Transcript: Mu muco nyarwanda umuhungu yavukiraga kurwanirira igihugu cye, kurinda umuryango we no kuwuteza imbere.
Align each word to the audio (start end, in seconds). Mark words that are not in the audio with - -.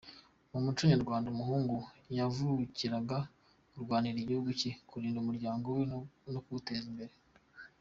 Mu 0.51 0.59
muco 0.65 0.81
nyarwanda 0.91 1.27
umuhungu 1.29 1.75
yavukiraga 2.17 3.17
kurwanirira 3.71 4.19
igihugu 4.23 4.49
cye, 4.59 4.71
kurinda 4.89 5.17
umuryango 5.23 5.65
we 5.75 5.81
no 6.33 6.39
kuwuteza 6.45 6.87
imbere. 6.91 7.13